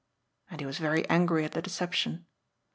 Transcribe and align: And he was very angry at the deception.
And 0.49 0.59
he 0.59 0.65
was 0.65 0.79
very 0.79 1.07
angry 1.09 1.45
at 1.45 1.51
the 1.51 1.61
deception. 1.61 2.25